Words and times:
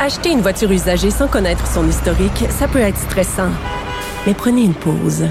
Acheter 0.00 0.30
une 0.30 0.40
voiture 0.40 0.70
usagée 0.70 1.10
sans 1.10 1.28
connaître 1.28 1.66
son 1.66 1.88
historique, 1.88 2.44
ça 2.50 2.68
peut 2.68 2.80
être 2.80 2.98
stressant. 2.98 3.50
Mais 4.26 4.34
prenez 4.34 4.62
une 4.62 4.74
pause. 4.74 5.24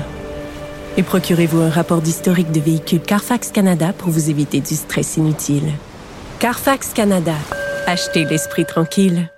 Et 0.97 1.03
procurez-vous 1.03 1.61
un 1.61 1.69
rapport 1.69 2.01
d'historique 2.01 2.51
de 2.51 2.59
véhicule 2.59 2.99
Carfax 3.01 3.51
Canada 3.51 3.93
pour 3.97 4.09
vous 4.09 4.29
éviter 4.29 4.59
du 4.59 4.75
stress 4.75 5.17
inutile. 5.17 5.71
Carfax 6.39 6.89
Canada. 6.93 7.33
Achetez 7.87 8.25
l'esprit 8.25 8.65
tranquille. 8.65 9.29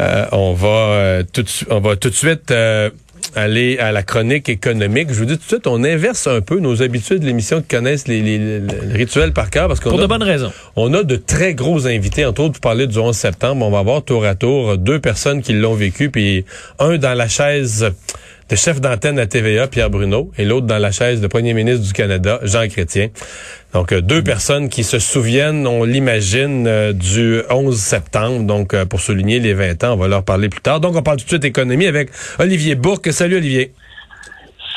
Euh, 0.00 0.26
on 0.30 0.52
va 0.54 0.68
euh, 0.68 1.22
tout 1.32 1.42
de 1.42 1.48
su- 1.48 1.66
on 1.70 1.80
va 1.80 1.96
tout 1.96 2.08
de 2.10 2.14
suite 2.14 2.52
euh, 2.52 2.90
aller 3.34 3.78
à 3.78 3.92
la 3.92 4.02
chronique 4.02 4.48
économique. 4.48 5.08
Je 5.10 5.14
vous 5.18 5.24
dis 5.24 5.34
tout 5.36 5.42
de 5.44 5.48
suite, 5.48 5.66
on 5.66 5.84
inverse 5.84 6.26
un 6.26 6.40
peu 6.40 6.58
nos 6.60 6.82
habitudes, 6.82 7.22
l'émission 7.24 7.60
qui 7.60 7.68
connaissent 7.68 8.08
les, 8.08 8.20
les- 8.22 8.38
les- 8.38 8.60
les 8.60 8.94
rituels 8.96 9.32
par 9.32 9.50
cœur 9.50 9.68
parce 9.68 9.80
qu'on 9.80 9.90
Pour 9.90 9.98
a, 9.98 10.02
de 10.02 10.06
bonnes 10.06 10.22
raisons. 10.22 10.52
on 10.76 10.92
a 10.94 11.02
de 11.02 11.16
très 11.16 11.54
gros 11.54 11.86
invités. 11.86 12.24
Entre 12.24 12.40
autres, 12.42 12.52
pour 12.54 12.60
parler 12.60 12.86
du 12.86 12.98
11 12.98 13.16
septembre, 13.16 13.64
on 13.66 13.70
va 13.70 13.78
avoir 13.80 14.02
tour 14.04 14.24
à 14.24 14.34
tour 14.34 14.78
deux 14.78 14.98
personnes 15.00 15.42
qui 15.42 15.52
l'ont 15.52 15.74
vécu, 15.74 16.10
puis 16.10 16.44
un 16.78 16.96
dans 16.98 17.14
la 17.14 17.28
chaise 17.28 17.90
de 18.48 18.56
chef 18.56 18.80
d'antenne 18.80 19.18
à 19.18 19.26
TVA, 19.26 19.66
Pierre 19.66 19.90
Bruno, 19.90 20.30
et 20.38 20.44
l'autre 20.44 20.66
dans 20.66 20.78
la 20.78 20.90
chaise 20.90 21.20
de 21.20 21.26
premier 21.26 21.52
ministre 21.52 21.86
du 21.86 21.92
Canada, 21.92 22.40
Jean 22.42 22.66
Chrétien. 22.68 23.08
Donc, 23.74 23.92
euh, 23.92 24.00
deux 24.00 24.22
personnes 24.22 24.70
qui 24.70 24.84
se 24.84 24.98
souviennent, 24.98 25.66
on 25.66 25.84
l'imagine, 25.84 26.66
euh, 26.66 26.92
du 26.94 27.42
11 27.50 27.76
septembre. 27.76 28.44
Donc, 28.46 28.72
euh, 28.72 28.86
pour 28.86 29.00
souligner 29.00 29.38
les 29.38 29.52
20 29.52 29.84
ans, 29.84 29.92
on 29.92 29.96
va 29.96 30.08
leur 30.08 30.24
parler 30.24 30.48
plus 30.48 30.62
tard. 30.62 30.80
Donc, 30.80 30.96
on 30.96 31.02
parle 31.02 31.18
tout 31.18 31.24
de 31.24 31.30
suite 31.30 31.44
économie 31.44 31.86
avec 31.86 32.08
Olivier 32.38 32.74
Bourque. 32.74 33.12
Salut, 33.12 33.36
Olivier. 33.36 33.72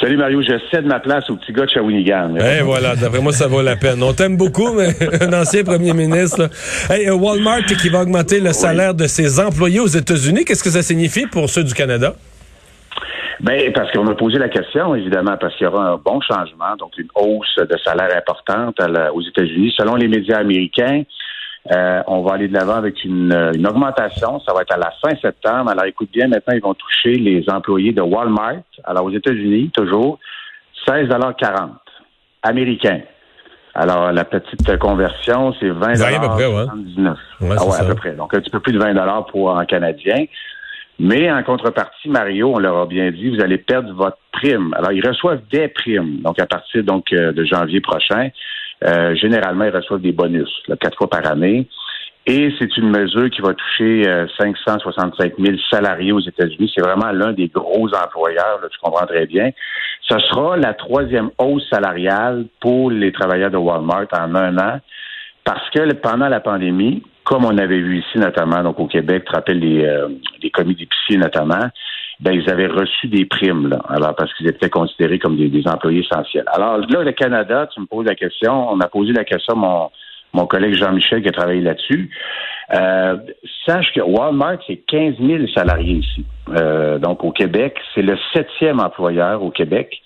Salut 0.01 0.17
Mario, 0.17 0.41
je 0.41 0.53
cède 0.71 0.85
ma 0.85 0.99
place 0.99 1.29
au 1.29 1.35
petit 1.35 1.53
gars 1.53 1.65
de 1.65 1.69
Shawinigan. 1.69 2.35
Eh 2.39 2.63
voilà, 2.63 2.95
d'après 2.95 3.19
moi, 3.21 3.31
ça 3.31 3.45
vaut 3.47 3.61
la 3.61 3.75
peine. 3.75 4.01
On 4.01 4.13
t'aime 4.13 4.35
beaucoup, 4.35 4.73
mais 4.73 4.95
un 5.21 5.31
ancien 5.31 5.63
premier 5.63 5.93
ministre. 5.93 6.39
là. 6.39 6.49
Hey, 6.89 7.07
Walmart 7.11 7.65
qui 7.65 7.89
va 7.89 8.01
augmenter 8.01 8.39
le 8.39 8.51
salaire 8.51 8.95
de 8.95 9.05
ses 9.05 9.39
employés 9.39 9.79
aux 9.79 9.85
États-Unis, 9.85 10.43
qu'est-ce 10.43 10.63
que 10.63 10.71
ça 10.71 10.81
signifie 10.81 11.27
pour 11.27 11.49
ceux 11.51 11.63
du 11.63 11.75
Canada? 11.75 12.15
Ben, 13.43 13.71
parce 13.73 13.91
qu'on 13.91 14.05
a 14.07 14.15
posé 14.15 14.37
la 14.37 14.49
question, 14.49 14.93
évidemment, 14.95 15.35
parce 15.39 15.55
qu'il 15.55 15.65
y 15.65 15.67
aura 15.67 15.89
un 15.93 15.97
bon 15.97 16.21
changement, 16.21 16.75
donc 16.77 16.91
une 16.97 17.07
hausse 17.15 17.55
de 17.57 17.75
salaire 17.83 18.15
importante 18.15 18.79
à 18.79 18.87
la- 18.87 19.13
aux 19.13 19.21
États-Unis. 19.21 19.73
Selon 19.77 19.95
les 19.95 20.07
médias 20.07 20.37
américains, 20.37 21.03
euh, 21.71 22.01
on 22.07 22.21
va 22.21 22.35
aller 22.35 22.47
de 22.47 22.53
l'avant 22.53 22.75
avec 22.75 23.03
une, 23.03 23.33
euh, 23.33 23.51
une 23.53 23.65
augmentation. 23.67 24.39
Ça 24.41 24.53
va 24.53 24.61
être 24.61 24.73
à 24.73 24.77
la 24.77 24.91
fin 25.01 25.15
septembre. 25.21 25.71
Alors, 25.71 25.85
écoute 25.85 26.09
bien, 26.11 26.27
maintenant, 26.27 26.53
ils 26.53 26.61
vont 26.61 26.75
toucher 26.75 27.13
les 27.15 27.43
employés 27.49 27.93
de 27.93 28.01
Walmart. 28.01 28.61
Alors, 28.83 29.05
aux 29.05 29.11
États-Unis, 29.11 29.71
toujours, 29.75 30.19
16,40 30.87 31.71
américains. 32.43 33.01
Alors, 33.73 34.11
la 34.11 34.25
petite 34.25 34.77
conversion, 34.77 35.53
c'est 35.59 35.69
20 35.69 35.95
Ça 35.95 36.05
arrive 36.05 36.17
à 36.17 36.27
peu 36.27 36.33
près, 36.35 36.45
ouais. 36.45 36.63
79. 36.65 37.17
Ouais, 37.39 37.55
ah 37.57 37.65
ouais, 37.65 37.75
à 37.79 37.85
peu 37.85 37.95
près. 37.95 38.11
Donc, 38.11 38.33
un 38.35 38.39
petit 38.39 38.49
peu 38.49 38.59
plus 38.59 38.73
de 38.73 38.79
20 38.79 39.21
pour 39.31 39.57
un 39.57 39.65
Canadien. 39.65 40.25
Mais 41.03 41.31
en 41.31 41.41
contrepartie, 41.41 42.09
Mario, 42.09 42.53
on 42.53 42.59
leur 42.59 42.77
a 42.77 42.85
bien 42.85 43.09
dit, 43.09 43.35
vous 43.35 43.41
allez 43.41 43.57
perdre 43.57 43.91
votre 43.91 44.19
prime. 44.31 44.71
Alors, 44.77 44.91
ils 44.91 45.05
reçoivent 45.05 45.41
des 45.51 45.67
primes. 45.67 46.21
Donc, 46.21 46.39
à 46.39 46.45
partir 46.45 46.83
donc 46.83 47.11
euh, 47.11 47.31
de 47.31 47.43
janvier 47.43 47.81
prochain, 47.81 48.29
euh, 48.83 49.15
généralement, 49.15 49.65
ils 49.65 49.75
reçoivent 49.75 50.01
des 50.01 50.11
bonus, 50.11 50.47
là, 50.67 50.75
quatre 50.75 50.95
fois 50.99 51.09
par 51.09 51.25
année. 51.25 51.67
Et 52.27 52.53
c'est 52.59 52.77
une 52.77 52.91
mesure 52.91 53.31
qui 53.31 53.41
va 53.41 53.55
toucher 53.55 54.07
euh, 54.07 54.27
565 54.37 55.33
000 55.39 55.57
salariés 55.71 56.11
aux 56.11 56.19
États-Unis. 56.19 56.71
C'est 56.75 56.83
vraiment 56.85 57.11
l'un 57.11 57.33
des 57.33 57.47
gros 57.47 57.89
employeurs, 57.95 58.59
là, 58.61 58.67
tu 58.69 58.77
comprends 58.77 59.07
très 59.07 59.25
bien. 59.25 59.49
Ce 60.07 60.19
sera 60.19 60.55
la 60.55 60.75
troisième 60.75 61.31
hausse 61.39 61.67
salariale 61.71 62.45
pour 62.59 62.91
les 62.91 63.11
travailleurs 63.11 63.49
de 63.49 63.57
Walmart 63.57 64.05
en 64.11 64.35
un 64.35 64.55
an, 64.59 64.79
parce 65.45 65.67
que 65.71 65.93
pendant 65.93 66.27
la 66.27 66.41
pandémie, 66.41 67.01
comme 67.23 67.45
on 67.45 67.57
avait 67.57 67.79
vu 67.79 67.99
ici 67.99 68.19
notamment, 68.19 68.61
donc 68.61 68.79
au 68.79 68.85
Québec, 68.85 69.23
tu 69.25 69.31
te 69.31 69.35
rappelles 69.35 69.59
les, 69.59 69.83
euh, 69.83 70.09
commis 70.51 70.75
d'épicier 70.75 71.17
notamment, 71.17 71.69
ben 72.19 72.33
ils 72.33 72.49
avaient 72.49 72.67
reçu 72.67 73.07
des 73.07 73.25
primes, 73.25 73.69
là, 73.69 73.81
alors 73.89 74.15
parce 74.15 74.33
qu'ils 74.35 74.47
étaient 74.47 74.69
considérés 74.69 75.17
comme 75.17 75.37
des, 75.37 75.67
employés 75.67 76.01
essentiels. 76.01 76.45
Alors 76.53 76.77
là, 76.77 77.03
le 77.03 77.11
Canada, 77.13 77.67
tu 77.73 77.81
me 77.81 77.87
poses 77.87 78.05
la 78.05 78.15
question, 78.15 78.69
on 78.69 78.79
a 78.79 78.87
posé 78.87 79.11
la 79.11 79.23
question 79.23 79.55
à 79.55 79.57
mon, 79.57 79.89
mon 80.33 80.45
collègue 80.45 80.75
Jean-Michel 80.75 81.23
qui 81.23 81.29
a 81.29 81.31
travaillé 81.31 81.61
là-dessus. 81.61 82.09
Euh, 82.73 83.17
sache 83.65 83.91
que 83.93 84.01
Walmart, 84.01 84.57
c'est 84.67 84.77
15 84.87 85.15
000 85.19 85.47
salariés 85.53 85.95
ici. 85.95 86.25
Euh, 86.57 86.99
donc 86.99 87.23
au 87.23 87.31
Québec, 87.31 87.77
c'est 87.93 88.01
le 88.01 88.17
septième 88.33 88.79
employeur 88.79 89.43
au 89.43 89.51
Québec. 89.51 90.01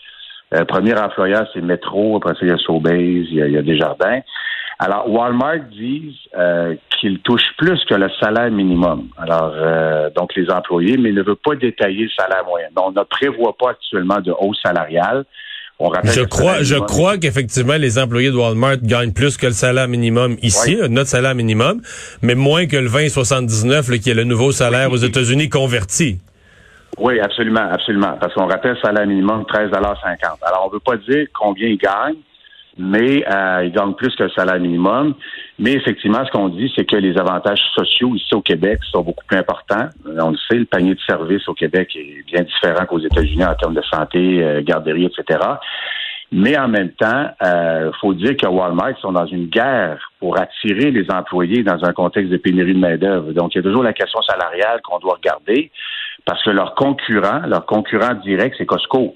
Euh, 0.54 0.64
premier 0.64 0.98
employeur, 0.98 1.48
c'est 1.54 1.62
Metro, 1.62 2.18
après 2.18 2.34
ça, 2.34 2.40
il 2.44 2.50
y 2.50 2.52
a 2.52 2.58
Sobeys, 2.58 3.26
il 3.30 3.36
y 3.36 3.42
a, 3.42 3.48
il 3.48 3.54
y 3.54 3.58
a 3.58 3.62
Desjardins. 3.62 4.22
Alors, 4.80 5.10
Walmart 5.10 5.60
disent 5.72 6.16
euh, 6.38 6.76
qu'ils 7.00 7.20
touchent 7.20 7.54
plus 7.58 7.80
que 7.86 7.96
le 7.96 8.10
salaire 8.20 8.52
minimum. 8.52 9.08
Alors, 9.18 9.54
euh, 9.56 10.10
donc 10.16 10.36
les 10.36 10.50
employés, 10.50 10.98
mais 10.98 11.12
ne 11.12 11.22
veut 11.24 11.36
pas 11.38 11.56
détailler 11.56 12.04
le 12.04 12.10
salaire 12.18 12.44
moyen. 12.46 12.68
Donc, 12.76 12.88
on 12.88 12.92
ne 12.92 13.04
prévoit 13.06 13.56
pas 13.58 13.72
actuellement 13.72 14.20
de 14.20 14.34
hausse 14.38 14.60
salariale. 14.64 15.24
On 15.80 15.90
rappelle 15.90 16.12
Je 16.12 16.22
crois, 16.22 16.62
je 16.64 16.76
crois 16.76 17.18
qu'effectivement, 17.18 17.76
les 17.76 18.00
employés 18.00 18.32
de 18.32 18.36
Walmart 18.38 18.78
gagnent 18.82 19.12
plus 19.14 19.38
que 19.38 19.48
le 19.48 19.52
salaire 19.54 19.88
minimum 19.88 20.38
ici, 20.42 20.78
Oui. 20.82 20.90
notre 20.90 21.10
salaire 21.10 21.36
minimum, 21.36 21.82
mais 22.22 22.36
moins 22.36 22.66
que 22.66 22.78
le 22.78 22.88
20,79, 22.88 23.92
là, 23.92 23.98
qui 23.98 24.10
est 24.10 24.14
le 24.14 24.24
nouveau 24.24 24.52
salaire 24.52 24.92
aux 24.92 24.98
États-Unis 24.98 25.50
converti. 25.50 26.20
Oui, 26.98 27.20
absolument, 27.20 27.68
absolument. 27.72 28.16
Parce 28.20 28.34
qu'on 28.34 28.48
rappelle 28.48 28.78
salaire 28.82 29.06
minimum 29.06 29.44
13,50 29.44 29.74
Alors, 30.44 30.64
on 30.66 30.68
ne 30.70 30.74
veut 30.74 30.80
pas 30.80 30.96
dire 30.96 31.28
combien 31.34 31.68
ils 31.68 31.78
gagnent, 31.78 32.16
mais 32.78 33.26
euh, 33.30 33.64
ils 33.66 33.72
gagnent 33.72 33.94
plus 33.94 34.14
que 34.16 34.24
le 34.24 34.30
salaire 34.30 34.60
minimum. 34.60 35.16
Mais 35.60 35.74
effectivement, 35.74 36.26
ce 36.26 36.32
qu'on 36.32 36.50
dit, 36.50 36.72
c'est 36.76 36.86
que 36.86 36.98
les 36.98 37.18
avantages 37.18 37.62
sociaux 37.74 38.16
ici 38.16 38.34
au 38.34 38.42
Québec 38.42 38.80
sont 38.92 39.02
beaucoup 39.02 39.26
plus 39.26 39.38
importants. 39.38 39.88
Euh, 40.08 40.20
On 40.22 40.32
le 40.32 40.38
sait, 40.50 40.58
le 40.58 40.66
panier 40.66 40.96
de 40.96 41.00
services 41.02 41.48
au 41.48 41.54
Québec 41.54 41.96
est 41.96 42.24
bien 42.26 42.44
différent 42.44 42.86
qu'aux 42.86 43.00
États-Unis 43.00 43.46
en 43.46 43.56
termes 43.56 43.76
de 43.76 43.84
santé, 43.84 44.44
euh, 44.44 44.62
garderie, 44.62 45.06
etc. 45.06 45.40
Mais 46.32 46.58
en 46.58 46.68
même 46.68 46.90
temps, 46.90 47.30
il 47.40 47.92
faut 48.02 48.14
dire 48.14 48.36
que 48.36 48.48
Walmart 48.48 48.98
sont 49.00 49.12
dans 49.12 49.28
une 49.28 49.46
guerre 49.46 50.12
pour 50.20 50.38
attirer 50.40 50.90
les 50.90 51.10
employés 51.10 51.64
dans 51.64 51.86
un 51.86 51.94
contexte 51.94 52.32
de 52.32 52.38
pénurie 52.38 52.74
de 52.74 52.80
main-d'œuvre. 52.80 53.32
Donc, 53.32 53.54
il 53.54 53.60
y 53.60 53.62
a 53.62 53.64
toujours 53.64 53.84
la 53.84 53.94
question 53.94 54.20
salariale 54.24 54.82
qu'on 54.84 54.98
doit 54.98 55.14
regarder 55.14 55.72
parce 56.26 56.44
que 56.44 56.50
leur 56.50 56.74
concurrent, 56.76 57.42
leur 57.48 57.66
concurrent 57.66 58.16
direct, 58.16 58.56
c'est 58.58 58.66
Costco. 58.66 59.16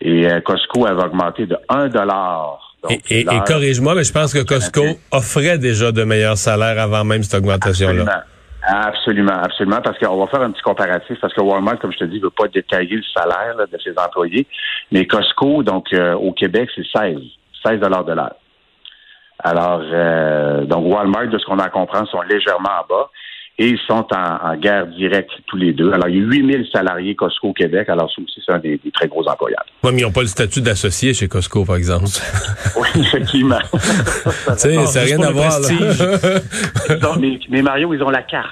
Et 0.00 0.30
euh, 0.30 0.40
Costco 0.40 0.86
avait 0.86 1.04
augmenté 1.04 1.46
de 1.46 1.56
1 1.68 1.88
dollar. 1.88 2.65
Et, 2.90 3.00
et- 3.10 3.20
et 3.20 3.40
corrige-moi, 3.46 3.94
mais 3.94 4.04
je 4.04 4.12
pense 4.12 4.32
que 4.34 4.42
Costco 4.44 4.82
offrait 5.12 5.58
déjà 5.58 5.92
de 5.92 6.04
meilleurs 6.04 6.36
salaires 6.38 6.78
avant 6.80 7.04
même 7.04 7.22
cette 7.22 7.40
augmentation-là. 7.40 8.24
Absolument. 8.68 9.32
Absolument, 9.44 9.80
parce 9.80 9.96
qu'on 9.98 10.16
va 10.18 10.26
faire 10.26 10.42
un 10.42 10.50
petit 10.50 10.62
comparatif, 10.62 11.16
parce 11.20 11.32
que 11.32 11.40
Walmart, 11.40 11.78
comme 11.78 11.92
je 11.92 11.98
te 11.98 12.04
dis, 12.04 12.16
ne 12.18 12.22
veut 12.24 12.30
pas 12.30 12.48
détailler 12.48 12.96
le 12.96 13.02
salaire 13.16 13.54
là, 13.56 13.64
de 13.66 13.78
ses 13.78 13.92
employés, 13.96 14.44
mais 14.90 15.06
Costco, 15.06 15.62
donc 15.62 15.86
euh, 15.92 16.14
au 16.14 16.32
Québec, 16.32 16.68
c'est 16.74 16.82
16, 16.96 17.18
16 17.64 17.78
dollars 17.80 18.04
de 18.04 18.12
l'heure. 18.14 18.34
Alors, 19.38 19.82
euh, 19.84 20.64
donc 20.64 20.84
Walmart, 20.92 21.28
de 21.28 21.38
ce 21.38 21.44
qu'on 21.44 21.58
en 21.58 21.68
comprend, 21.68 22.04
sont 22.06 22.22
légèrement 22.22 22.70
en 22.82 22.86
bas 22.88 23.10
et 23.58 23.68
ils 23.68 23.78
sont 23.86 24.06
en, 24.12 24.50
en 24.50 24.56
guerre 24.56 24.86
directe 24.88 25.30
tous 25.46 25.56
les 25.56 25.72
deux. 25.72 25.92
Alors, 25.92 26.08
il 26.08 26.16
y 26.16 26.20
a 26.20 26.24
8000 26.24 26.66
salariés 26.72 27.14
Costco 27.14 27.48
au 27.48 27.52
Québec, 27.52 27.88
alors 27.88 28.10
ça 28.10 28.20
aussi, 28.20 28.42
c'est 28.44 28.52
un 28.52 28.58
des, 28.58 28.78
des 28.82 28.90
très 28.90 29.06
gros 29.08 29.26
employeurs. 29.28 29.64
Mais 29.92 30.00
ils 30.00 30.04
n'ont 30.04 30.12
pas 30.12 30.22
le 30.22 30.26
statut 30.28 30.60
d'associé 30.60 31.14
chez 31.14 31.28
Costco, 31.28 31.64
par 31.64 31.76
exemple? 31.76 32.06
Oui, 32.76 32.88
effectivement. 32.96 33.58
tu 33.72 33.78
sais, 34.58 34.86
ça 34.86 35.00
n'a 35.00 35.04
rien 35.06 35.22
à 35.22 35.30
voir. 35.30 35.58
Non, 37.02 37.16
mais, 37.18 37.38
mais 37.50 37.62
Mario, 37.62 37.92
ils 37.94 38.02
ont 38.02 38.10
la 38.10 38.22
carte. 38.22 38.46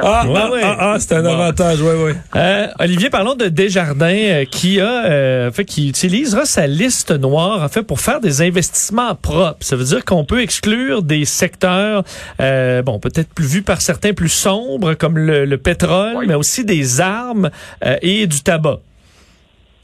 Ah, 0.00 0.24
Ouais, 0.26 0.34
ah, 0.40 0.50
ouais. 0.50 0.60
ah, 0.62 0.76
ah, 0.80 0.96
c'est 0.98 1.12
un 1.14 1.22
Bon. 1.22 1.32
avantage, 1.32 1.80
oui, 1.80 1.90
oui. 2.04 2.12
Euh, 2.36 2.66
Olivier, 2.78 3.10
parlons 3.10 3.34
de 3.34 3.46
Desjardins 3.46 4.06
euh, 4.06 4.44
qui 4.44 4.80
a, 4.80 5.06
euh, 5.06 5.50
fait, 5.50 5.64
qui 5.64 5.88
utilisera 5.88 6.44
sa 6.44 6.66
liste 6.68 7.10
noire 7.10 7.62
en 7.62 7.68
fait 7.68 7.82
pour 7.82 8.00
faire 8.00 8.20
des 8.20 8.42
investissements 8.42 9.14
propres. 9.16 9.56
Ça 9.60 9.74
veut 9.76 9.84
dire 9.84 10.04
qu'on 10.04 10.24
peut 10.24 10.40
exclure 10.40 11.02
des 11.02 11.24
secteurs, 11.24 12.04
euh, 12.40 12.82
bon, 12.82 13.00
peut-être 13.00 13.28
plus 13.34 13.46
vus 13.46 13.62
par 13.62 13.80
certains 13.80 14.12
plus 14.12 14.28
sombres 14.28 14.94
comme 14.94 15.18
le, 15.18 15.44
le 15.44 15.58
pétrole, 15.58 16.14
Oui. 16.18 16.26
mais 16.28 16.34
aussi 16.34 16.64
des 16.64 17.00
armes 17.00 17.50
euh, 17.84 17.96
et 18.02 18.26
du 18.28 18.40
tabac. 18.42 18.78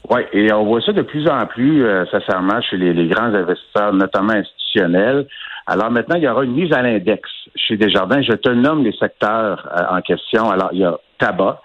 Oui, 0.09 0.21
et 0.33 0.51
on 0.51 0.65
voit 0.65 0.81
ça 0.81 0.91
de 0.91 1.01
plus 1.01 1.27
en 1.29 1.45
plus, 1.45 1.85
euh, 1.85 2.05
sincèrement, 2.11 2.61
chez 2.61 2.77
les, 2.77 2.93
les 2.93 3.07
grands 3.07 3.33
investisseurs, 3.33 3.93
notamment 3.93 4.33
institutionnels. 4.33 5.27
Alors 5.65 5.91
maintenant, 5.91 6.15
il 6.17 6.23
y 6.23 6.27
aura 6.27 6.43
une 6.43 6.53
mise 6.53 6.73
à 6.73 6.81
l'index 6.81 7.29
chez 7.55 7.77
Desjardins. 7.77 8.21
Je 8.21 8.33
te 8.33 8.49
nomme 8.49 8.83
les 8.83 8.91
secteurs 8.93 9.65
euh, 9.71 9.95
en 9.97 10.01
question. 10.01 10.49
Alors, 10.49 10.69
il 10.73 10.79
y 10.79 10.85
a 10.85 10.97
tabac. 11.19 11.61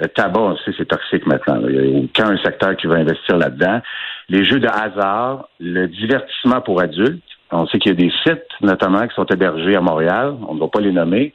Euh, 0.00 0.06
tabac, 0.14 0.40
on 0.40 0.56
sait, 0.58 0.72
c'est 0.78 0.86
toxique 0.86 1.26
maintenant. 1.26 1.60
Il 1.68 1.80
n'y 1.80 1.96
a 1.96 2.00
aucun 2.04 2.36
secteur 2.38 2.76
qui 2.76 2.86
va 2.86 2.94
investir 2.96 3.36
là-dedans. 3.36 3.80
Les 4.28 4.44
jeux 4.44 4.60
de 4.60 4.68
hasard, 4.68 5.48
le 5.58 5.88
divertissement 5.88 6.60
pour 6.60 6.80
adultes. 6.80 7.22
On 7.50 7.66
sait 7.66 7.78
qu'il 7.78 7.92
y 7.92 7.94
a 7.94 7.98
des 7.98 8.12
sites, 8.24 8.46
notamment, 8.60 9.06
qui 9.06 9.14
sont 9.16 9.26
hébergés 9.26 9.74
à 9.74 9.80
Montréal. 9.80 10.36
On 10.48 10.54
ne 10.54 10.60
va 10.60 10.68
pas 10.68 10.80
les 10.80 10.92
nommer. 10.92 11.32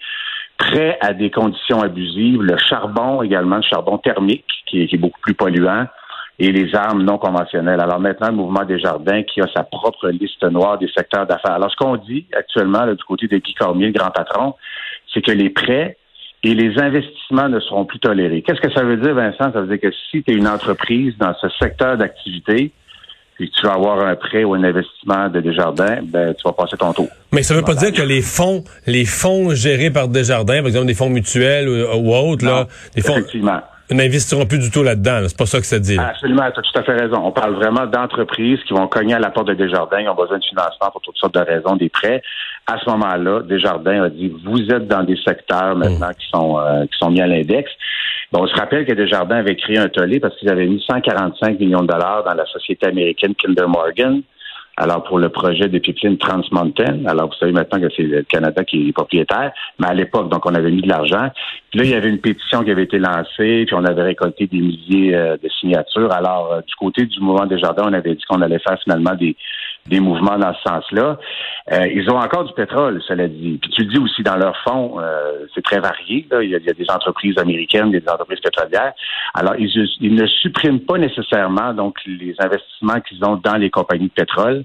Prêts 0.58 0.98
à 1.02 1.14
des 1.14 1.32
conditions 1.32 1.82
abusives. 1.82 2.42
Le 2.42 2.58
charbon 2.58 3.24
également, 3.24 3.58
le 3.58 3.62
charbon 3.62 3.98
thermique, 3.98 4.46
qui 4.68 4.84
est 4.84 4.98
beaucoup 4.98 5.20
plus 5.22 5.34
polluant 5.34 5.86
et 6.40 6.52
les 6.52 6.74
armes 6.74 7.04
non 7.04 7.18
conventionnelles. 7.18 7.82
Alors 7.82 8.00
maintenant, 8.00 8.30
le 8.30 8.36
mouvement 8.36 8.64
des 8.64 8.80
jardins 8.80 9.24
qui 9.24 9.42
a 9.42 9.48
sa 9.54 9.64
propre 9.64 10.10
liste 10.10 10.42
noire 10.44 10.78
des 10.78 10.88
secteurs 10.88 11.28
d'affaires. 11.28 11.52
Alors 11.52 11.70
ce 11.70 11.76
qu'on 11.76 11.98
dit 11.98 12.26
actuellement 12.36 12.88
du 12.88 13.04
côté 13.04 13.28
de 13.28 13.38
Guy 13.38 13.54
Cormier, 13.54 13.88
le 13.88 13.94
grand 13.94 14.12
patron, 14.12 14.56
c'est 15.14 15.22
que 15.22 15.32
les 15.32 15.50
prêts 15.50 15.98
et 16.44 16.54
les 16.54 16.80
investissements 16.80 17.50
ne 17.50 17.60
seront 17.60 17.84
plus 17.84 18.00
tolérés. 18.00 18.42
Qu'est-ce 18.42 18.62
que 18.62 18.72
ça 18.72 18.84
veut 18.84 18.96
dire, 18.96 19.14
Vincent? 19.14 19.52
Ça 19.52 19.62
veut 19.62 19.68
dire 19.68 19.82
que 19.82 19.94
si 20.10 20.24
tu 20.24 20.32
es 20.32 20.36
une 20.36 20.48
entreprise 20.48 21.14
dans 21.18 21.34
ce 21.42 21.50
secteur 21.60 21.98
d'activité, 21.98 22.72
puis 23.36 23.50
que 23.50 23.60
tu 23.60 23.66
vas 23.66 23.74
avoir 23.74 24.06
un 24.06 24.16
prêt 24.16 24.46
ou 24.46 24.54
un 24.54 24.64
investissement 24.64 25.28
de 25.28 25.42
Desjardins, 25.42 26.00
ben, 26.04 26.34
tu 26.34 26.44
vas 26.46 26.54
passer 26.54 26.78
ton 26.78 26.94
tour. 26.94 27.10
Mais 27.34 27.44
ça 27.44 27.54
veut 27.54 27.62
pas 27.62 27.76
dire 27.76 27.92
que 27.92 28.02
les 28.02 28.22
fonds, 28.22 28.64
les 28.88 29.06
fonds 29.06 29.54
gérés 29.54 29.92
par 29.92 30.08
Desjardins, 30.08 30.60
par 30.60 30.68
exemple 30.68 30.88
des 30.88 30.94
fonds 30.94 31.10
mutuels 31.10 31.68
ou, 31.68 32.14
autres, 32.14 32.46
là, 32.46 32.68
des 32.96 33.02
fonds, 33.02 33.18
effectivement 33.18 33.60
n'investiront 33.92 34.46
plus 34.46 34.60
du 34.60 34.72
tout 34.72 34.84
là-dedans. 34.84 35.22
C'est 35.28 35.38
pas 35.38 35.46
ça 35.46 35.60
que 35.60 35.66
ça 35.66 35.80
dit. 35.80 35.98
Absolument, 35.98 36.50
tu 36.52 36.60
as 36.60 36.64
tout 36.64 36.80
à 36.80 36.84
fait 36.84 36.94
raison. 36.94 37.22
On 37.24 37.32
parle 37.32 37.56
vraiment 37.56 37.86
d'entreprises 37.86 38.60
qui 38.68 38.74
vont 38.74 38.88
cogner 38.88 39.16
à 39.16 39.20
la 39.20 39.32
porte 39.32 39.48
de 39.48 39.54
Desjardins, 39.54 40.02
qui 40.02 40.10
ont 40.10 40.16
besoin 40.16 40.38
de 40.38 40.44
financement 40.44 40.92
pour 40.92 41.02
toutes 41.02 41.18
sortes 41.18 41.34
de 41.34 41.40
raisons, 41.40 41.76
des 41.76 41.90
prêts. 41.90 42.22
À 42.68 42.78
ce 42.80 42.90
moment-là, 42.90 43.42
Desjardins 43.42 44.04
a 44.04 44.10
dit 44.10 44.32
vous 44.46 44.62
êtes 44.72 44.88
dans 44.88 45.04
des 45.04 45.18
secteurs 45.18 45.76
maintenant 45.76 46.12
qui 46.18 46.28
sont 46.30 46.60
euh, 46.60 46.86
qui 46.86 46.98
sont 47.00 47.10
mis 47.10 47.22
à 47.22 47.28
l'index. 47.28 47.72
Bon, 48.32 48.44
on 48.44 48.48
se 48.48 48.56
rappelle 48.56 48.86
que 48.86 48.94
Desjardins 48.94 49.38
avait 49.38 49.56
créé 49.56 49.80
un 49.80 49.90
tollé 49.90 50.20
parce 50.20 50.36
qu'ils 50.38 50.50
avaient 50.50 50.68
mis 50.68 50.84
145 50.86 51.60
millions 51.60 51.82
de 51.82 51.88
dollars 51.88 52.24
dans 52.24 52.36
la 52.36 52.46
société 52.46 52.86
américaine 52.86 53.34
Kinder 53.34 53.68
Morgan 53.68 54.22
alors, 54.80 55.04
pour 55.04 55.20
le 55.20 55.28
projet 55.28 55.68
de 55.68 55.78
pipeline 55.78 56.18
Trans 56.18 56.42
Mountain, 56.52 57.04
alors 57.06 57.28
vous 57.28 57.34
savez 57.34 57.52
maintenant 57.52 57.82
que 57.82 57.90
c'est 57.98 58.04
le 58.04 58.24
Canada 58.24 58.64
qui 58.64 58.88
est 58.88 58.94
propriétaire, 58.94 59.52
mais 59.78 59.88
à 59.88 59.94
l'époque, 59.94 60.30
donc 60.30 60.46
on 60.46 60.56
avait 60.56 60.72
mis 60.72 60.82
de 60.82 60.88
l'argent. 60.88 61.28
Puis 61.70 61.80
là, 61.80 61.86
il 61.86 61.92
y 61.92 61.96
avait 61.96 62.08
une 62.08 62.20
pétition 62.20 62.64
qui 62.64 62.72
avait 62.72 62.84
été 62.84 62.98
lancée, 62.98 63.66
puis 63.68 63.74
on 63.74 63.84
avait 63.84 64.04
récolté 64.04 64.48
des 64.48 64.60
milliers 64.60 65.16
euh, 65.16 65.36
de 65.36 65.50
signatures. 65.60 66.14
Alors, 66.14 66.54
euh, 66.54 66.62
du 66.66 66.74
côté 66.76 67.06
du 67.06 67.20
mouvement 67.20 67.46
des 67.46 67.60
jardins, 67.60 67.84
on 67.88 67.94
avait 67.94 68.16
dit 68.16 68.24
qu'on 68.24 68.42
allait 68.42 68.60
faire 68.60 68.80
finalement 68.82 69.16
des, 69.16 69.36
des 69.90 70.00
mouvements 70.00 70.38
dans 70.38 70.54
ce 70.54 70.62
sens-là. 70.70 71.18
Euh, 71.72 71.88
ils 71.88 72.10
ont 72.10 72.18
encore 72.18 72.46
du 72.46 72.54
pétrole, 72.54 73.02
cela 73.08 73.28
dit. 73.28 73.60
Puis 73.62 73.72
tu 73.72 73.84
le 73.84 73.90
dis 73.90 73.98
aussi 73.98 74.24
dans 74.24 74.38
leur 74.38 74.56
fonds, 74.64 74.98
c'est 75.54 75.64
très 75.64 75.80
varié. 75.80 76.28
Il, 76.42 76.50
y 76.50 76.56
a, 76.56 76.60
des 76.60 76.90
entreprises 76.90 77.38
américaines, 77.38 77.92
des 77.92 78.04
entreprises 78.08 78.40
pétrolières. 78.40 78.94
Alors, 79.34 79.56
ils, 79.58 79.70
ils 80.02 80.16
ne 80.16 80.26
suppriment 80.28 80.80
pas 80.80 80.98
nécessairement 80.98 81.74
donc 81.74 81.98
les 82.06 82.36
investissements 82.40 83.00
qu'ils 83.02 83.24
ont 83.26 83.36
dans 83.36 83.58
les 83.58 83.70
compagnies 83.70 84.08
de 84.08 84.14
pétrole 84.14 84.64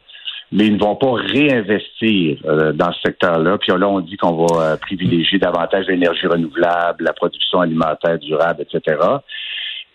mais 0.54 0.66
ils 0.66 0.74
ne 0.74 0.80
vont 0.80 0.94
pas 0.94 1.14
réinvestir 1.14 2.38
euh, 2.44 2.72
dans 2.72 2.92
ce 2.92 3.00
secteur-là. 3.06 3.58
Puis 3.58 3.72
là, 3.76 3.88
on 3.88 4.00
dit 4.00 4.16
qu'on 4.16 4.46
va 4.46 4.62
euh, 4.62 4.76
privilégier 4.76 5.38
davantage 5.38 5.86
l'énergie 5.88 6.26
renouvelable, 6.28 7.04
la 7.04 7.12
production 7.12 7.60
alimentaire 7.60 8.18
durable, 8.20 8.62
etc. 8.62 8.98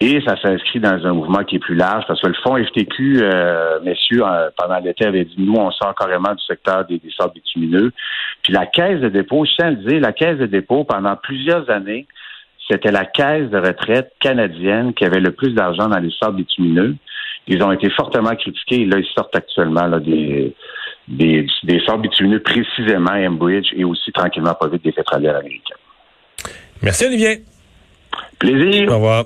Et 0.01 0.22
ça 0.25 0.40
s'inscrit 0.42 0.80
dans 0.80 1.06
un 1.06 1.12
mouvement 1.12 1.44
qui 1.44 1.57
est 1.57 1.60
plus 1.60 1.75
large, 1.75 2.06
parce 2.07 2.22
que 2.22 2.28
le 2.28 2.36
fonds 2.42 2.56
FTQ, 2.56 3.19
euh, 3.22 3.80
messieurs, 3.84 4.24
pendant 4.57 4.80
l'été, 4.80 5.06
avait 5.06 5.25
dit, 5.25 5.36
nous, 5.38 5.56
on 5.56 5.72
sort 5.72 5.94
carrément 5.94 6.34
du 6.34 6.44
secteur 6.46 6.86
des, 6.86 7.01
sables 7.18 7.34
bitumineux. 7.34 7.92
Puis 8.42 8.54
la 8.54 8.66
caisse 8.66 9.01
de 9.01 9.10
dépôt, 9.10 9.44
je 9.44 9.51
tiens 9.57 9.68
à 9.68 9.72
le 9.72 9.75
dire, 9.78 10.00
la 10.00 10.13
caisse 10.13 10.38
de 10.38 10.46
dépôt, 10.46 10.86
pendant 10.86 11.18
plusieurs 11.18 11.69
années, 11.69 12.07
c'était 12.69 12.92
la 12.92 13.04
caisse 13.04 13.50
de 13.50 13.57
retraite 13.57 14.13
canadienne 14.22 14.94
qui 14.94 15.04
avait 15.04 15.19
le 15.19 15.31
plus 15.31 15.54
d'argent 15.54 15.90
dans 15.90 16.00
les 16.00 16.13
sables 16.22 16.38
bitumineux. 16.38 16.96
Ils 17.48 17.62
ont 17.63 17.72
été 17.72 17.90
fortement 17.90 18.36
critiqués. 18.36 18.86
Là, 18.86 19.00
ils 19.00 19.07
sortent 19.18 19.36
actuellement 19.36 19.88
là, 19.88 20.00
des, 20.00 20.56
des, 21.10 21.46
des 21.63 21.81
sables 21.86 22.04
bitumineux, 22.04 22.40
précisément 22.40 23.12
Enbridge 23.12 23.74
et 23.75 23.84
aussi 23.84 24.12
tranquillement 24.12 24.54
pas 24.54 24.68
vite 24.68 24.84
des 24.84 24.92
pétrolières 24.92 25.38
américains. 25.38 25.75
Merci 26.81 27.06
Olivier. 27.06 27.44
Plaisir. 28.38 28.90
Au 28.90 28.96
revoir. 28.96 29.25